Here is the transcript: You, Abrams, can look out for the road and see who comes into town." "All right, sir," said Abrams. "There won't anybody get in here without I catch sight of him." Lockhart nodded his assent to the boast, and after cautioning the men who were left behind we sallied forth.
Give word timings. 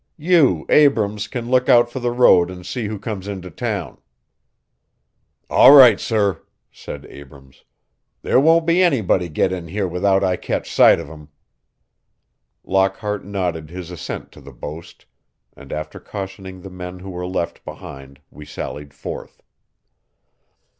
You, 0.17 0.65
Abrams, 0.69 1.27
can 1.27 1.47
look 1.47 1.69
out 1.69 1.91
for 1.91 1.99
the 1.99 2.09
road 2.09 2.49
and 2.49 2.65
see 2.65 2.87
who 2.87 2.97
comes 2.97 3.27
into 3.27 3.51
town." 3.51 4.01
"All 5.47 5.73
right, 5.73 5.99
sir," 5.99 6.41
said 6.71 7.05
Abrams. 7.05 7.63
"There 8.23 8.39
won't 8.39 8.67
anybody 8.67 9.29
get 9.29 9.51
in 9.53 9.67
here 9.67 9.87
without 9.87 10.23
I 10.23 10.37
catch 10.37 10.71
sight 10.71 10.99
of 10.99 11.05
him." 11.07 11.27
Lockhart 12.63 13.23
nodded 13.25 13.69
his 13.69 13.91
assent 13.91 14.31
to 14.31 14.41
the 14.41 14.51
boast, 14.51 15.05
and 15.55 15.71
after 15.71 15.99
cautioning 15.99 16.61
the 16.61 16.71
men 16.71 16.97
who 16.97 17.11
were 17.11 17.27
left 17.27 17.63
behind 17.63 18.19
we 18.31 18.43
sallied 18.43 18.95
forth. 18.95 19.43